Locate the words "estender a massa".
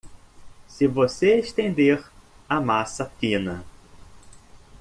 1.37-3.05